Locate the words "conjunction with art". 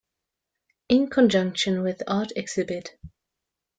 1.11-2.31